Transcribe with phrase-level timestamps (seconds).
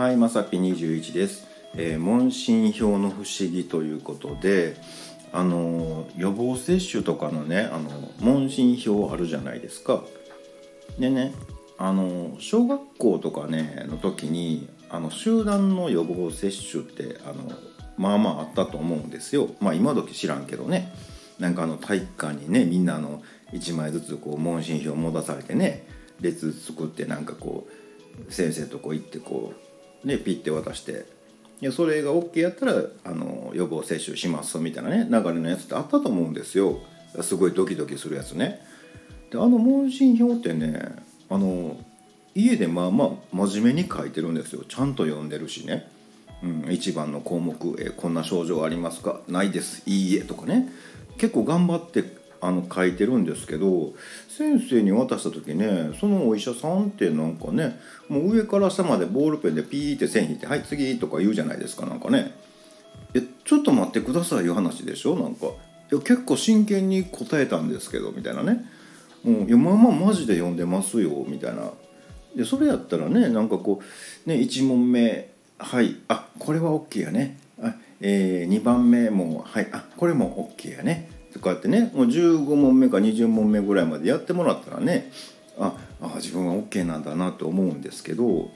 [0.00, 1.46] はい、まさぴ21です。
[1.74, 4.76] えー問診票の不思議ということで、
[5.30, 10.02] あの予防接種とかのね、あの問診票あるじゃないですか。
[10.98, 11.34] でね、
[11.76, 17.52] あの小学校とかねの時に、あの集団の予防接種ってあの
[17.98, 19.50] まあまああったと思うんですよ。
[19.60, 20.94] まあ今時知らんけどね。
[21.38, 23.22] なんかあの体育館にねみんなの
[23.52, 25.86] 1枚ずつこう問診票持たされてね
[26.22, 27.68] 列作ってなんかこ
[28.26, 29.69] う先生とこ行ってこう
[30.04, 31.06] ねピッて渡して
[31.60, 36.78] でそれが OK やったらあの予防接種しますみたいなね流れのやつってあったと思うんですよ。
[37.22, 38.64] すごいドキドキするやつね。
[39.30, 40.80] であの問診票ってね
[41.28, 41.76] あの
[42.34, 44.64] 家でまあまあ真面目に書いてるんですよ。
[44.68, 45.90] ちゃんと読んでるしね。
[46.42, 49.20] うん、1番の項目、えこんな症状ありますか？
[49.28, 49.82] ないです。
[49.84, 50.72] いいえ」とかね。
[51.18, 52.02] 結構頑張って
[52.40, 53.92] あの書いてるんですけど
[54.28, 57.78] 先生に渡した時ねそのお医者さんってなんかね
[58.08, 62.32] もう上から下までボールペンでピーって線引いて「はい次」とか言うじゃないですかなんかね
[63.14, 65.16] 「えちょっと待ってください」いう話でしょ？
[65.16, 65.46] なんか。
[65.92, 68.64] いや結構真剣に答えたんですけどみたいなね
[69.26, 71.72] 「う、いやまあまあマジで読んでますよ」みたいな。
[72.36, 73.80] でそれやったらねなんかこ
[74.24, 77.38] うね1問目はいあこれは OK やね。
[77.60, 81.10] あ、えー2番目もはいあこれも OK やね。
[81.32, 85.10] とかってねもう15問目か20問目ぐらいまでやってもらったらね
[85.58, 88.50] ああ自分は OK なんだなと思うんですけども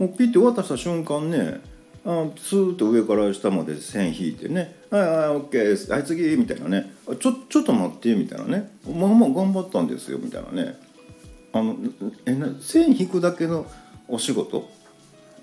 [0.00, 1.60] うピッて渡した瞬間ね
[2.06, 5.90] あスーッと上から下まで線引いてね「はいはい OK です。
[5.90, 10.76] はい次」みたいなね「ちょちょっと待って」みたいなね「まあまあ頑張ったんですよ」みたいなね。
[11.54, 11.76] あの
[12.26, 13.64] えな線引くだけの
[14.08, 14.68] お仕事？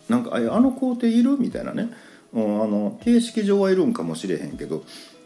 [0.09, 1.37] なんかああの工程いる？
[1.39, 1.89] みたいなね、
[2.33, 4.83] うん、あの形式上はいるんかもしれへんけど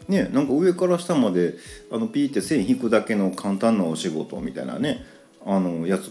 [0.08, 1.54] ねなんか上から下まで
[1.90, 5.04] あのピーって線引くだけの簡単なお仕事みたいなね
[5.44, 6.10] あのやつ？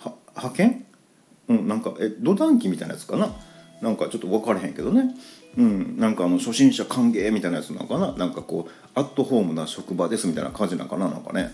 [0.00, 0.86] は派遣？
[1.48, 3.34] うんなんかえ土暖機みたいなやつかな？
[3.80, 5.14] なんかちょっと分からへんけどね。
[5.56, 8.12] うんなんかあの初心者歓迎みたいなやつなのかな？
[8.12, 11.08] なんかこうアットホームな職場ですみたいな感じなのかな？
[11.08, 11.50] なんかね。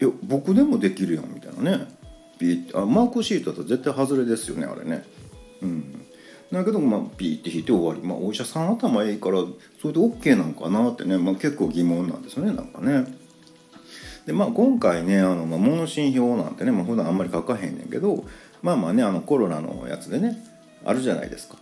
[0.00, 1.86] いや僕でもできるやんみたいなね。
[2.38, 5.04] ピーってあマークシートだと絶対外れですよねあれね。
[5.62, 6.06] うん。
[6.52, 8.06] だけどまあピーって引いて終わり。
[8.06, 9.38] まあお医者さん頭いいから
[9.80, 13.06] それで OK なんかなってね、まあ、結構疑問なんですよねなんかね。
[14.26, 18.24] でまあ今回ねあの、まあ、問診票なんてね、まあ、普段あんまり書かへんねんけど
[18.62, 20.44] まあまあねあのコロナのやつでね
[20.84, 21.56] あるじゃないですか。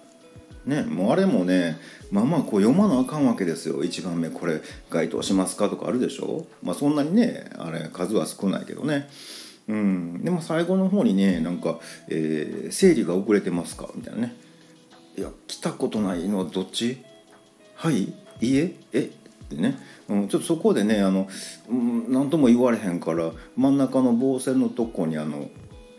[0.66, 1.78] ね、もうあれもね
[2.10, 3.82] まあまあこう読まなあかんわけですよ。
[3.82, 6.46] 1番目これ該当しますかとかあるでしょ。
[6.62, 9.08] まあそんなにねあれ数は少ないけどね。
[9.68, 10.24] うん。
[10.24, 11.78] でも最後の方にねなんか、
[12.08, 14.36] えー整理が遅れてますか?」みたいなね
[15.20, 17.04] 「いや来たことないのはどっち？
[17.74, 18.04] はい？
[18.04, 18.74] いいえ？
[18.94, 21.28] えってね、うん、ちょっとそこでねあの、
[21.68, 25.50] うん、何とも言われへんから真ん中の棒線のとこにあの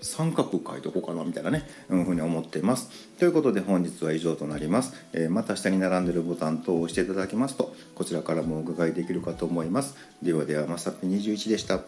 [0.02, 2.90] 三角書いとこうかなみたいなね、うん、ふうに思っています。
[3.20, 4.96] ということで本日は以上となります。
[5.14, 9.96] えーまた下に並んでるボタン等を押していただきますとこちらからもお伺いできるかと思います。
[10.24, 11.82] ではではまさぴ21でした。